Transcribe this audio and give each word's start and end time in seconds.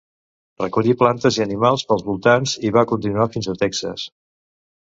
Recollí 0.61 0.95
plantes 1.01 1.37
i 1.41 1.43
animals 1.45 1.85
pels 1.91 2.03
voltants 2.09 2.55
i 2.71 2.73
va 2.81 2.87
continuar 2.95 3.29
fins 3.37 3.53
a 3.55 3.59
Texas. 3.63 4.09